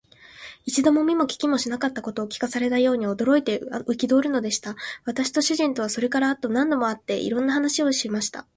[0.65, 4.75] 一度も見も聞きもしなかったことを聞かされたように、驚いて憤るのでした。
[5.05, 8.47] 私と主人とは、それから後も何度も会って、いろんな話をしました。